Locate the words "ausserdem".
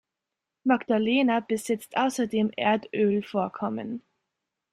1.95-2.49